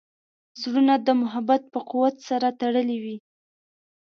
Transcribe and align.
زړونه 0.61 0.93
د 0.97 1.07
محبت 1.21 1.61
په 1.73 1.79
قوت 1.89 2.15
سره 2.29 2.47
تړلي 2.59 2.97
وي. 3.03 3.17